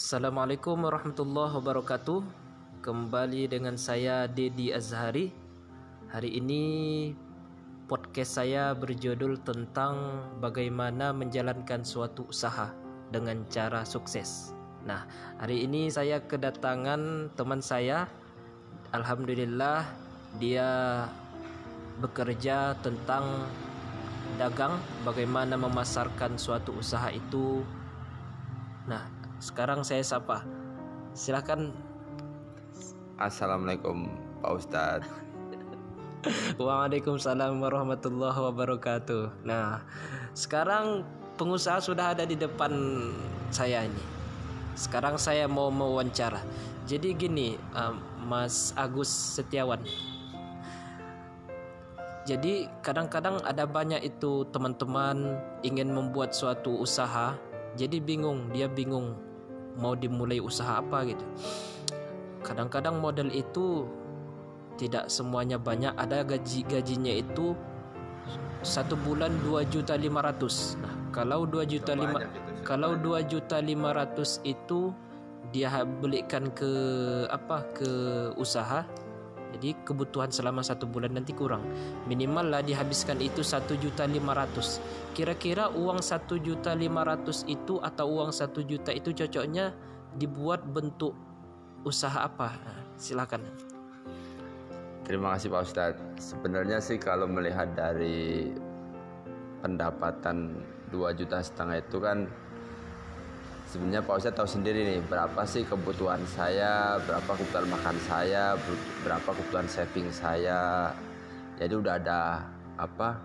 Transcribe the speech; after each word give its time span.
Assalamualaikum 0.00 0.80
warahmatullahi 0.80 1.60
wabarakatuh. 1.60 2.24
Kembali 2.80 3.52
dengan 3.52 3.76
saya 3.76 4.24
Dedi 4.24 4.72
Azhari. 4.72 5.28
Hari 6.08 6.40
ini 6.40 6.64
podcast 7.84 8.40
saya 8.40 8.72
berjudul 8.72 9.44
tentang 9.44 10.24
bagaimana 10.40 11.12
menjalankan 11.12 11.84
suatu 11.84 12.24
usaha 12.32 12.72
dengan 13.12 13.44
cara 13.52 13.84
sukses. 13.84 14.56
Nah, 14.88 15.04
hari 15.36 15.68
ini 15.68 15.92
saya 15.92 16.24
kedatangan 16.24 17.36
teman 17.36 17.60
saya. 17.60 18.08
Alhamdulillah 18.96 19.84
dia 20.40 21.04
bekerja 22.00 22.72
tentang 22.80 23.44
dagang, 24.40 24.80
bagaimana 25.04 25.60
memasarkan 25.60 26.40
suatu 26.40 26.72
usaha 26.80 27.12
itu. 27.12 27.60
Nah, 28.88 29.19
sekarang 29.40 29.80
saya 29.80 30.04
sapa. 30.04 30.44
Silakan. 31.16 31.72
Assalamualaikum 33.16 34.06
Pak 34.44 34.52
Ustadz. 34.52 35.08
Waalaikumsalam 36.60 37.56
warahmatullahi 37.56 38.36
wabarakatuh. 38.36 39.48
Nah, 39.48 39.80
sekarang 40.36 41.08
pengusaha 41.40 41.80
sudah 41.80 42.12
ada 42.12 42.28
di 42.28 42.36
depan 42.36 42.72
saya 43.48 43.88
ini. 43.88 44.04
Sekarang 44.76 45.16
saya 45.16 45.48
mau 45.48 45.72
mewawancara. 45.72 46.44
Jadi 46.84 47.16
gini, 47.16 47.56
um, 47.72 47.96
Mas 48.28 48.76
Agus 48.76 49.08
Setiawan. 49.08 49.80
Jadi 52.28 52.68
kadang-kadang 52.84 53.40
ada 53.48 53.64
banyak 53.64 54.04
itu 54.04 54.44
teman-teman 54.52 55.40
ingin 55.64 55.88
membuat 55.88 56.36
suatu 56.36 56.76
usaha, 56.76 57.34
jadi 57.80 57.96
bingung, 57.98 58.52
dia 58.52 58.68
bingung 58.68 59.29
mau 59.78 59.94
dimulai 59.94 60.42
usaha 60.42 60.80
apa 60.80 61.04
gitu. 61.06 61.24
Kadang-kadang 62.42 62.98
model 62.98 63.28
itu 63.30 63.86
tidak 64.80 65.12
semuanya 65.12 65.60
banyak, 65.60 65.92
ada 65.94 66.24
gaji 66.24 66.64
gajinya 66.64 67.12
itu 67.20 67.52
satu 68.64 68.96
bulan 68.96 69.32
dua 69.44 69.64
juta 69.68 69.96
lima 69.96 70.24
ratus. 70.24 70.80
Nah, 70.80 70.92
kalau 71.12 71.44
dua 71.44 71.64
juta 71.68 71.92
lima 71.92 72.24
kalau 72.64 72.96
dua 72.96 73.24
juta 73.24 73.60
lima 73.60 73.96
ratus 73.96 74.40
itu 74.44 74.92
dia 75.50 75.82
belikan 75.82 76.52
ke 76.54 76.72
apa 77.32 77.66
ke 77.74 77.90
usaha 78.38 78.86
jadi 79.56 79.74
kebutuhan 79.82 80.30
selama 80.30 80.62
satu 80.62 80.86
bulan 80.86 81.14
nanti 81.14 81.34
kurang. 81.34 81.66
Minimal 82.06 82.54
lah 82.54 82.62
dihabiskan 82.62 83.18
itu 83.18 83.42
satu 83.42 83.74
juta 83.76 84.06
lima 84.06 84.34
ratus. 84.36 84.78
Kira-kira 85.16 85.70
uang 85.74 85.98
satu 85.98 86.38
juta 86.38 86.72
lima 86.74 87.02
ratus 87.02 87.44
itu 87.50 87.82
atau 87.82 88.20
uang 88.20 88.30
satu 88.30 88.62
juta 88.62 88.94
itu 88.94 89.10
cocoknya 89.10 89.74
dibuat 90.16 90.62
bentuk 90.70 91.14
usaha 91.82 92.26
apa? 92.26 92.54
Nah, 92.54 92.80
silakan. 93.00 93.42
Terima 95.04 95.34
kasih 95.34 95.50
Pak 95.50 95.62
Ustadz. 95.66 96.02
Sebenarnya 96.22 96.78
sih 96.78 96.94
kalau 97.00 97.26
melihat 97.26 97.74
dari 97.74 98.54
pendapatan 99.58 100.62
2 100.94 101.18
juta 101.18 101.42
setengah 101.42 101.82
itu 101.82 101.98
kan 101.98 102.30
sebenarnya 103.70 104.02
Pak 104.02 104.18
Ustadz 104.18 104.38
tahu 104.42 104.48
sendiri 104.50 104.82
nih 104.82 105.00
berapa 105.06 105.46
sih 105.46 105.62
kebutuhan 105.62 106.18
saya, 106.26 106.98
berapa 107.06 107.38
kebutuhan 107.38 107.70
makan 107.70 107.96
saya, 108.02 108.58
berapa 109.06 109.30
kebutuhan 109.30 109.70
saving 109.70 110.10
saya. 110.10 110.90
Jadi 111.54 111.78
udah 111.78 111.94
ada 112.02 112.50
apa 112.74 113.22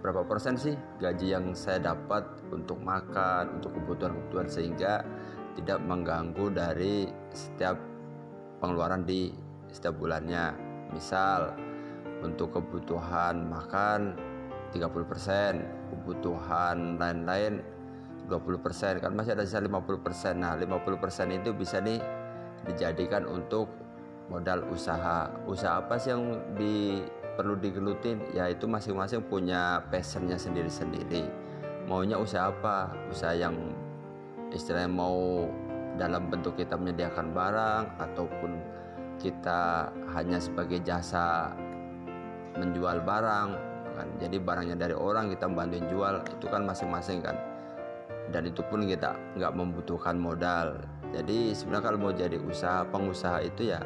berapa 0.00 0.24
persen 0.24 0.56
sih 0.56 0.72
gaji 0.96 1.36
yang 1.36 1.52
saya 1.52 1.92
dapat 1.92 2.24
untuk 2.48 2.80
makan, 2.80 3.60
untuk 3.60 3.76
kebutuhan-kebutuhan 3.76 4.48
sehingga 4.48 5.04
tidak 5.60 5.78
mengganggu 5.84 6.48
dari 6.48 7.12
setiap 7.36 7.76
pengeluaran 8.64 9.04
di 9.04 9.28
setiap 9.68 10.00
bulannya. 10.00 10.56
Misal 10.96 11.52
untuk 12.24 12.56
kebutuhan 12.56 13.44
makan 13.44 14.16
30%, 14.72 15.92
kebutuhan 15.92 16.96
lain-lain 16.96 17.60
20% 18.30 19.02
kan 19.02 19.12
masih 19.12 19.34
ada 19.34 19.44
sisa 19.46 19.62
50%. 19.62 20.38
Nah, 20.38 20.54
50% 20.58 21.30
itu 21.32 21.50
bisa 21.54 21.82
nih 21.82 21.98
dijadikan 22.66 23.26
untuk 23.26 23.68
modal 24.30 24.64
usaha. 24.70 25.28
Usaha 25.44 25.82
apa 25.82 25.98
sih 25.98 26.14
yang 26.14 26.38
di 26.54 27.02
perlu 27.34 27.58
digelutin? 27.58 28.22
Ya 28.32 28.46
itu 28.48 28.70
masing-masing 28.70 29.26
punya 29.26 29.82
passionnya 29.90 30.38
sendiri-sendiri. 30.38 31.26
Maunya 31.90 32.16
usaha 32.16 32.54
apa? 32.54 32.94
Usaha 33.10 33.34
yang 33.34 33.54
istilahnya 34.54 34.90
mau 34.92 35.48
dalam 36.00 36.30
bentuk 36.32 36.56
kita 36.56 36.78
menyediakan 36.78 37.36
barang 37.36 37.84
ataupun 38.00 38.50
kita 39.20 39.92
hanya 40.16 40.40
sebagai 40.40 40.80
jasa 40.80 41.52
menjual 42.56 43.00
barang 43.04 43.48
kan 43.92 44.08
jadi 44.16 44.36
barangnya 44.40 44.76
dari 44.76 44.96
orang 44.96 45.28
kita 45.28 45.46
bantuin 45.52 45.84
jual 45.88 46.24
itu 46.24 46.46
kan 46.48 46.64
masing-masing 46.64 47.20
kan 47.20 47.36
dan 48.30 48.46
itu 48.46 48.62
pun 48.70 48.86
kita 48.86 49.18
nggak 49.34 49.52
membutuhkan 49.56 50.14
modal 50.14 50.78
jadi 51.10 51.56
sebenarnya 51.56 51.84
kalau 51.84 51.98
mau 51.98 52.14
jadi 52.14 52.38
usaha 52.38 52.86
pengusaha 52.86 53.42
itu 53.42 53.74
ya 53.74 53.82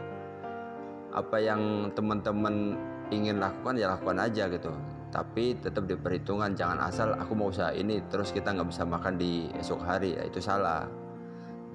apa 1.17 1.37
yang 1.41 1.89
teman-teman 1.97 2.77
ingin 3.09 3.41
lakukan 3.41 3.81
ya 3.81 3.97
lakukan 3.97 4.21
aja 4.21 4.51
gitu 4.53 4.75
tapi 5.09 5.57
tetap 5.57 5.89
diperhitungkan 5.89 6.53
jangan 6.53 6.83
asal 6.85 7.17
aku 7.17 7.33
mau 7.33 7.49
usaha 7.49 7.73
ini 7.73 8.05
terus 8.13 8.35
kita 8.35 8.53
nggak 8.53 8.69
bisa 8.69 8.85
makan 8.85 9.17
di 9.17 9.49
esok 9.57 9.81
hari 9.81 10.19
ya 10.19 10.23
itu 10.29 10.43
salah 10.43 10.85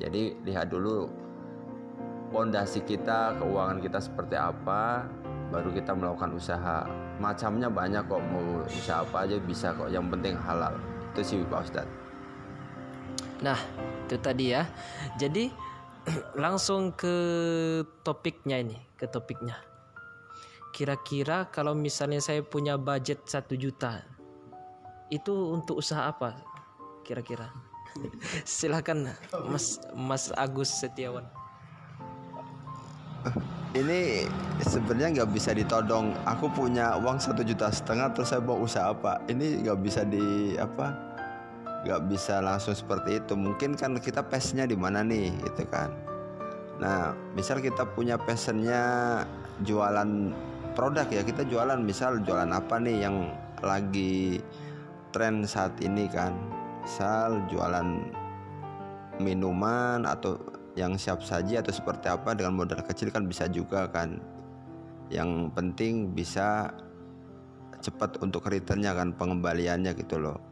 jadi 0.01 0.33
lihat 0.41 0.73
dulu 0.73 1.05
pondasi 2.33 2.81
kita, 2.81 3.37
keuangan 3.37 3.77
kita 3.83 3.99
seperti 4.01 4.39
apa, 4.39 5.05
baru 5.53 5.69
kita 5.69 5.93
melakukan 5.93 6.33
usaha. 6.33 6.87
Macamnya 7.21 7.69
banyak 7.69 8.07
kok, 8.09 8.23
mau 8.23 8.65
usaha 8.65 9.05
apa 9.05 9.29
aja 9.29 9.37
bisa 9.37 9.75
kok. 9.77 9.93
Yang 9.93 10.17
penting 10.17 10.33
halal. 10.41 10.73
Itu 11.13 11.21
sih 11.21 11.37
Pak 11.45 11.61
Ustadz. 11.69 12.00
Nah, 13.41 13.57
itu 14.05 14.17
tadi 14.21 14.53
ya. 14.53 14.69
Jadi 15.17 15.49
langsung 16.43 16.93
ke 16.93 17.15
topiknya 18.05 18.61
ini, 18.61 18.77
ke 18.97 19.09
topiknya. 19.09 19.57
Kira-kira 20.71 21.51
kalau 21.51 21.75
misalnya 21.75 22.23
saya 22.23 22.39
punya 22.45 22.79
budget 22.79 23.27
satu 23.27 23.59
juta, 23.59 24.01
itu 25.11 25.33
untuk 25.51 25.83
usaha 25.83 26.07
apa? 26.07 26.39
Kira-kira? 27.03 27.51
Silakan 28.47 29.11
Mas 29.51 29.83
Mas 29.91 30.31
Agus 30.39 30.71
Setiawan 30.71 31.27
ini 33.71 34.27
sebenarnya 34.59 35.23
nggak 35.23 35.31
bisa 35.31 35.55
ditodong 35.55 36.11
aku 36.27 36.51
punya 36.51 36.99
uang 36.99 37.23
satu 37.23 37.39
juta 37.39 37.71
setengah 37.71 38.11
terus 38.11 38.35
saya 38.35 38.43
mau 38.43 38.59
usaha 38.59 38.91
apa 38.91 39.23
ini 39.31 39.63
nggak 39.63 39.79
bisa 39.79 40.03
di 40.03 40.55
apa 40.59 41.10
nggak 41.81 42.01
bisa 42.09 42.41
langsung 42.41 42.77
seperti 42.77 43.21
itu. 43.21 43.33
Mungkin 43.33 43.73
kan 43.77 43.97
kita 43.97 44.21
passionnya 44.21 44.69
di 44.69 44.77
mana 44.77 45.01
nih 45.01 45.33
gitu 45.41 45.65
kan. 45.69 45.89
Nah 46.77 47.13
misal 47.33 47.61
kita 47.61 47.85
punya 47.85 48.17
passionnya 48.17 48.81
jualan 49.65 50.33
produk 50.77 51.05
ya 51.09 51.21
kita 51.25 51.45
jualan 51.45 51.77
misal 51.81 52.21
jualan 52.21 52.49
apa 52.49 52.79
nih 52.81 53.05
yang 53.05 53.33
lagi 53.65 54.41
tren 55.13 55.45
saat 55.45 55.73
ini 55.81 56.05
kan. 56.09 56.33
Misal 56.85 57.45
jualan 57.49 57.87
minuman 59.21 60.05
atau 60.05 60.37
yang 60.73 60.95
siap 60.95 61.21
saji 61.21 61.59
atau 61.59 61.69
seperti 61.69 62.07
apa 62.09 62.33
dengan 62.33 62.57
modal 62.57 62.81
kecil 62.85 63.09
kan 63.09 63.25
bisa 63.25 63.49
juga 63.49 63.89
kan. 63.89 64.21
Yang 65.11 65.51
penting 65.57 66.15
bisa 66.15 66.71
cepat 67.81 68.21
untuk 68.21 68.45
returnnya 68.45 68.93
kan 68.93 69.11
pengembaliannya 69.17 69.97
gitu 69.97 70.21
loh 70.21 70.50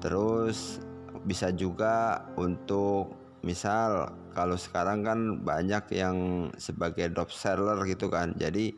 terus 0.00 0.80
bisa 1.24 1.52
juga 1.52 2.24
untuk 2.40 3.12
misal 3.44 4.12
kalau 4.32 4.56
sekarang 4.56 5.04
kan 5.04 5.18
banyak 5.44 5.84
yang 5.92 6.48
sebagai 6.56 7.12
drop 7.12 7.32
seller 7.32 7.76
gitu 7.84 8.08
kan. 8.08 8.32
Jadi 8.36 8.72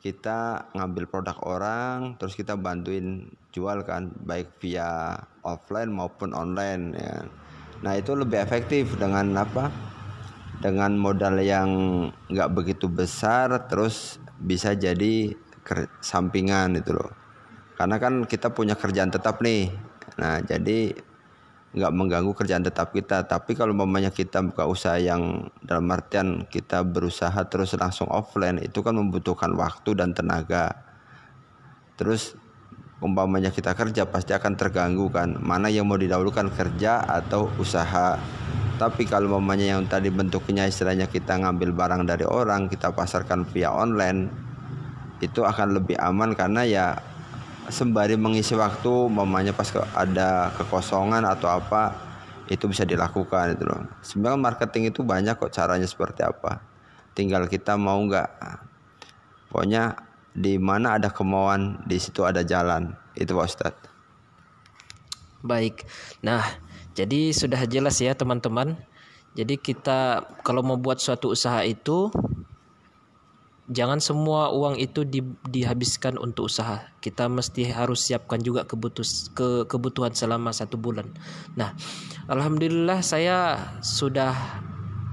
kita 0.00 0.72
ngambil 0.72 1.04
produk 1.12 1.36
orang 1.44 2.16
terus 2.16 2.32
kita 2.32 2.56
bantuin 2.56 3.28
jual 3.52 3.84
kan 3.84 4.08
baik 4.24 4.56
via 4.56 5.12
offline 5.44 5.92
maupun 5.92 6.32
online 6.32 6.96
ya 6.96 7.28
nah 7.84 7.92
itu 7.96 8.16
lebih 8.16 8.40
efektif 8.40 8.96
dengan 8.96 9.32
apa? 9.40 9.72
Dengan 10.60 10.92
modal 10.92 11.40
yang 11.40 11.68
nggak 12.28 12.52
begitu 12.52 12.88
besar 12.88 13.48
terus 13.68 14.20
bisa 14.36 14.76
jadi 14.76 15.32
sampingan 16.04 16.76
itu 16.76 16.92
loh. 16.92 17.12
Karena 17.80 17.96
kan 17.96 18.28
kita 18.28 18.52
punya 18.52 18.76
kerjaan 18.76 19.08
tetap 19.08 19.40
nih 19.40 19.72
nah 20.20 20.44
jadi 20.44 20.92
nggak 21.70 21.92
mengganggu 21.94 22.32
kerjaan 22.34 22.66
tetap 22.66 22.90
kita. 22.90 23.26
Tapi 23.30 23.54
kalau 23.54 23.70
mamanya 23.70 24.10
kita 24.10 24.42
buka 24.42 24.66
usaha 24.66 24.98
yang 24.98 25.46
dalam 25.62 25.86
artian 25.94 26.46
kita 26.50 26.82
berusaha 26.82 27.38
terus 27.46 27.78
langsung 27.78 28.10
offline 28.10 28.58
itu 28.58 28.82
kan 28.82 28.98
membutuhkan 28.98 29.54
waktu 29.54 29.94
dan 29.94 30.10
tenaga. 30.10 30.74
Terus 31.94 32.34
umpamanya 32.98 33.54
kita 33.54 33.72
kerja 33.78 34.02
pasti 34.10 34.34
akan 34.34 34.58
terganggu 34.58 35.06
kan. 35.14 35.38
Mana 35.38 35.70
yang 35.70 35.86
mau 35.86 36.00
didahulukan 36.00 36.50
kerja 36.50 37.06
atau 37.06 37.46
usaha. 37.62 38.18
Tapi 38.80 39.04
kalau 39.04 39.36
mamanya 39.38 39.76
yang 39.76 39.84
tadi 39.84 40.08
bentuknya 40.08 40.64
istilahnya 40.64 41.04
kita 41.06 41.36
ngambil 41.36 41.70
barang 41.76 42.02
dari 42.08 42.24
orang 42.24 42.66
kita 42.66 42.90
pasarkan 42.96 43.44
via 43.52 43.70
online 43.70 44.26
itu 45.22 45.44
akan 45.44 45.78
lebih 45.78 46.00
aman. 46.00 46.34
Karena 46.34 46.64
ya 46.66 46.86
sembari 47.70 48.18
mengisi 48.18 48.52
waktu 48.58 49.08
mamanya 49.08 49.54
pas 49.54 49.70
ada 49.94 50.50
kekosongan 50.58 51.24
atau 51.24 51.48
apa 51.48 51.94
itu 52.50 52.66
bisa 52.66 52.82
dilakukan 52.82 53.54
itu 53.54 53.64
loh. 53.64 53.86
Sebenarnya 54.02 54.38
marketing 54.42 54.90
itu 54.90 55.06
banyak 55.06 55.38
kok 55.38 55.54
caranya 55.54 55.86
seperti 55.86 56.26
apa. 56.26 56.60
Tinggal 57.14 57.46
kita 57.46 57.78
mau 57.78 58.02
nggak 58.02 58.28
pokoknya 59.50 59.94
di 60.34 60.58
mana 60.58 60.98
ada 60.98 61.10
kemauan 61.14 61.82
di 61.86 61.96
situ 62.02 62.26
ada 62.26 62.42
jalan. 62.42 62.94
Itu 63.14 63.38
Pak 63.38 63.46
Ustadz. 63.46 63.86
Baik. 65.46 65.86
Nah 66.26 66.42
jadi 66.98 67.30
sudah 67.30 67.62
jelas 67.70 67.96
ya 68.02 68.18
teman-teman. 68.18 68.76
Jadi 69.38 69.62
kita 69.62 70.26
kalau 70.42 70.66
mau 70.66 70.74
buat 70.74 70.98
suatu 70.98 71.30
usaha 71.30 71.62
itu 71.62 72.10
jangan 73.70 74.02
semua 74.02 74.50
uang 74.50 74.76
itu 74.82 75.06
di, 75.06 75.22
dihabiskan 75.46 76.18
untuk 76.18 76.50
usaha. 76.50 76.82
Kita 76.98 77.30
mesti 77.30 77.70
harus 77.70 78.02
siapkan 78.02 78.42
juga 78.42 78.66
kebutus, 78.66 79.30
ke, 79.32 79.64
kebutuhan 79.70 80.10
selama 80.12 80.50
satu 80.50 80.74
bulan. 80.74 81.06
Nah, 81.54 81.72
alhamdulillah 82.26 83.00
saya 83.00 83.70
sudah 83.80 84.34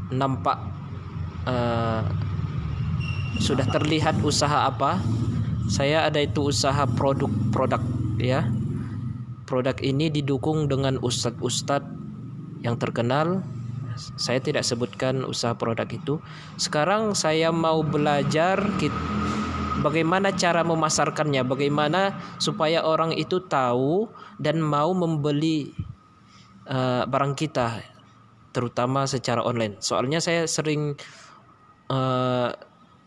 nampak 0.09 0.57
uh, 1.45 2.01
sudah 3.37 3.69
terlihat 3.69 4.17
usaha 4.25 4.65
apa. 4.67 4.97
Saya 5.69 6.09
ada 6.09 6.17
itu 6.23 6.49
usaha 6.49 6.89
produk-produk 6.97 7.83
ya. 8.17 8.47
Produk 9.47 9.77
ini 9.79 10.11
didukung 10.11 10.67
dengan 10.67 10.99
ustadz-ustadz 10.99 11.87
yang 12.65 12.75
terkenal 12.81 13.45
saya 13.97 14.39
tidak 14.39 14.63
sebutkan 14.63 15.25
usaha 15.25 15.57
produk 15.57 15.89
itu. 15.89 16.21
Sekarang 16.55 17.17
saya 17.17 17.49
mau 17.49 17.81
belajar 17.81 18.61
bagaimana 19.81 20.33
cara 20.33 20.65
memasarkannya, 20.65 21.45
bagaimana 21.45 22.17
supaya 22.41 22.85
orang 22.85 23.13
itu 23.13 23.41
tahu 23.45 24.09
dan 24.41 24.61
mau 24.61 24.93
membeli 24.93 25.73
uh, 26.69 27.05
barang 27.05 27.33
kita, 27.37 27.81
terutama 28.53 29.05
secara 29.05 29.41
online. 29.45 29.77
Soalnya 29.81 30.21
saya 30.21 30.45
sering 30.49 30.97
uh, 31.89 32.49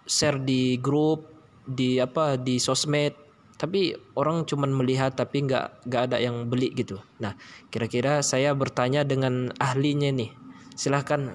share 0.06 0.38
di 0.42 0.78
grup, 0.78 1.31
di 1.66 1.98
apa, 2.02 2.34
di 2.38 2.58
sosmed, 2.58 3.14
tapi 3.60 3.92
orang 4.16 4.48
cuma 4.48 4.64
melihat 4.64 5.12
tapi 5.14 5.44
nggak 5.44 5.87
nggak 5.87 6.02
ada 6.10 6.16
yang 6.16 6.48
beli 6.48 6.72
gitu. 6.72 6.98
Nah, 7.20 7.37
kira-kira 7.69 8.25
saya 8.25 8.56
bertanya 8.56 9.04
dengan 9.04 9.52
ahlinya 9.60 10.10
nih 10.10 10.50
silahkan. 10.81 11.29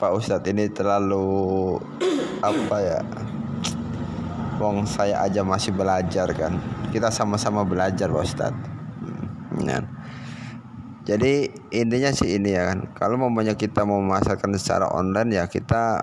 Pak 0.00 0.16
Ustadz 0.16 0.48
ini 0.48 0.72
terlalu 0.72 1.76
apa 2.40 2.76
ya 2.80 3.00
Wong 4.56 4.88
saya 4.88 5.20
aja 5.20 5.44
masih 5.44 5.76
belajar 5.76 6.32
kan? 6.32 6.56
Kita 6.88 7.12
sama-sama 7.12 7.68
belajar 7.68 8.08
Pak 8.08 8.24
Ustadz. 8.24 8.64
Hmm, 9.04 9.60
ya. 9.60 9.80
jadi 11.04 11.52
intinya 11.68 12.16
sih 12.16 12.40
ini 12.40 12.56
ya 12.56 12.72
kan? 12.72 12.88
Kalau 12.96 13.20
mamanya 13.20 13.52
kita 13.60 13.84
mau 13.84 14.00
memasarkan 14.00 14.56
secara 14.56 14.88
online 14.88 15.36
ya 15.36 15.44
kita 15.52 16.00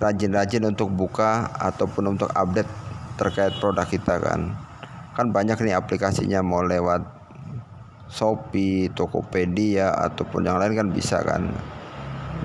rajin-rajin 0.00 0.64
untuk 0.64 0.88
buka 0.88 1.52
ataupun 1.52 2.16
untuk 2.16 2.32
update 2.32 2.70
terkait 3.20 3.52
produk 3.60 3.84
kita 3.84 4.16
kan? 4.24 4.56
Kan 5.12 5.36
banyak 5.36 5.60
nih 5.60 5.76
aplikasinya 5.76 6.40
mau 6.40 6.64
lewat 6.64 7.17
Shopee, 8.08 8.88
Tokopedia 8.96 9.92
ataupun 9.92 10.48
yang 10.48 10.56
lain 10.56 10.74
kan 10.74 10.88
bisa 10.88 11.20
kan. 11.20 11.52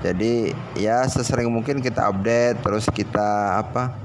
Jadi 0.04 0.52
ya 0.76 1.08
sesering 1.08 1.48
mungkin 1.48 1.80
kita 1.80 2.04
update 2.12 2.60
terus 2.60 2.84
kita 2.92 3.60
apa? 3.64 3.96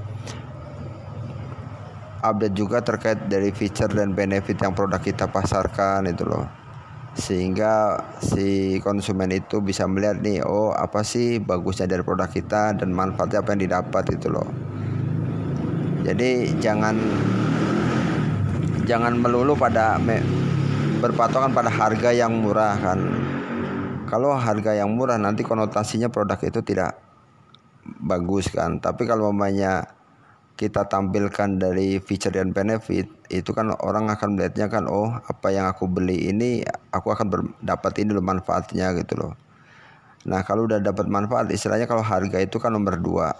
Update 2.20 2.56
juga 2.56 2.80
terkait 2.84 3.28
dari 3.28 3.52
feature 3.52 3.92
dan 3.92 4.12
benefit 4.12 4.56
yang 4.60 4.72
produk 4.72 5.00
kita 5.00 5.28
pasarkan 5.28 6.08
itu 6.08 6.24
loh. 6.24 6.48
Sehingga 7.16 8.00
si 8.22 8.78
konsumen 8.80 9.28
itu 9.34 9.60
bisa 9.60 9.84
melihat 9.84 10.20
nih, 10.22 10.40
oh 10.46 10.72
apa 10.72 11.04
sih 11.04 11.42
bagusnya 11.42 11.90
dari 11.90 12.04
produk 12.04 12.28
kita 12.28 12.76
dan 12.80 12.92
manfaatnya 12.92 13.44
apa 13.44 13.50
yang 13.56 13.62
didapat 13.68 14.04
itu 14.16 14.28
loh. 14.32 14.48
Jadi 16.00 16.56
jangan 16.64 16.96
jangan 18.88 19.20
melulu 19.20 19.52
pada 19.52 20.00
berpatokan 21.00 21.56
pada 21.56 21.72
harga 21.72 22.12
yang 22.12 22.36
murah 22.36 22.76
kan. 22.76 23.00
Kalau 24.06 24.36
harga 24.36 24.76
yang 24.76 24.92
murah 24.92 25.16
nanti 25.16 25.40
konotasinya 25.40 26.12
produk 26.12 26.36
itu 26.44 26.60
tidak 26.60 27.00
bagus 28.04 28.52
kan. 28.52 28.78
Tapi 28.78 29.08
kalau 29.08 29.32
mamanya 29.32 29.96
kita 30.60 30.84
tampilkan 30.84 31.56
dari 31.56 31.96
feature 32.04 32.36
dan 32.36 32.52
benefit 32.52 33.08
itu 33.32 33.48
kan 33.56 33.72
orang 33.80 34.12
akan 34.12 34.36
melihatnya 34.36 34.68
kan 34.68 34.84
oh 34.92 35.08
apa 35.08 35.48
yang 35.48 35.64
aku 35.64 35.88
beli 35.88 36.28
ini 36.28 36.60
aku 36.92 37.16
akan 37.16 37.56
dapat 37.64 37.96
ini 38.04 38.12
loh 38.12 38.20
manfaatnya 38.20 38.92
gitu 39.00 39.16
loh. 39.16 39.32
Nah 40.28 40.44
kalau 40.44 40.68
udah 40.68 40.84
dapat 40.84 41.08
manfaat 41.08 41.48
istilahnya 41.48 41.88
kalau 41.88 42.04
harga 42.04 42.36
itu 42.36 42.60
kan 42.60 42.76
nomor 42.76 43.00
dua. 43.00 43.32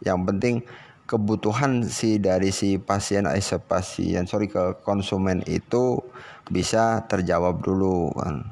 Yang 0.00 0.18
penting 0.32 0.54
kebutuhan 1.06 1.86
si 1.86 2.18
dari 2.18 2.50
si 2.50 2.76
pasien 2.82 3.30
eh 3.30 3.40
pasien 3.62 4.26
sorry 4.26 4.50
ke 4.50 4.82
konsumen 4.82 5.40
itu 5.46 6.02
bisa 6.50 7.06
terjawab 7.06 7.62
dulu 7.62 8.10
kan. 8.18 8.42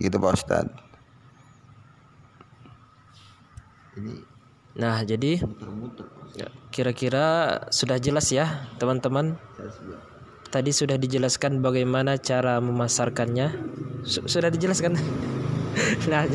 Gitu 0.00 0.16
Pak 0.16 0.34
Ustad 0.34 0.88
nah 4.78 5.02
jadi 5.02 5.42
ya, 6.38 6.48
kira-kira 6.70 7.58
sudah 7.74 7.98
jelas 7.98 8.30
ya 8.30 8.68
teman-teman? 8.78 9.34
Tadi 10.48 10.72
sudah 10.72 10.96
dijelaskan 10.96 11.60
bagaimana 11.60 12.16
cara 12.16 12.56
memasarkannya. 12.62 13.52
Sudah 14.06 14.48
dijelaskan? 14.48 14.96
Nah 16.10 16.26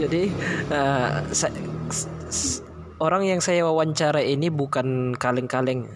jadi 0.00 0.32
uh, 0.72 1.20
orang 2.98 3.26
yang 3.26 3.40
saya 3.42 3.62
wawancara 3.66 4.22
ini 4.22 4.50
bukan 4.50 5.14
kaleng-kaleng. 5.14 5.86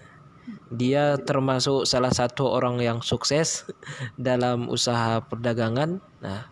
Dia 0.73 1.15
termasuk 1.21 1.85
salah 1.85 2.09
satu 2.09 2.49
orang 2.49 2.81
yang 2.81 2.99
sukses 3.05 3.67
dalam 4.17 4.67
usaha 4.67 5.21
perdagangan. 5.21 6.01
Nah, 6.23 6.49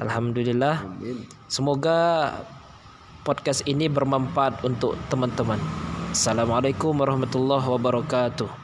alhamdulillah. 0.00 0.82
Semoga 1.46 2.32
podcast 3.22 3.62
ini 3.68 3.86
bermanfaat 3.86 4.64
untuk 4.64 4.96
teman-teman. 5.12 5.60
Assalamualaikum 6.10 6.96
warahmatullahi 6.96 7.66
wabarakatuh. 7.66 8.61